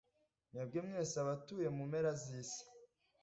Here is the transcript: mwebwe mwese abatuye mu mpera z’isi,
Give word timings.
mwebwe 0.51 0.79
mwese 0.87 1.15
abatuye 1.23 1.67
mu 1.75 1.83
mpera 1.89 2.11
z’isi, 2.21 2.63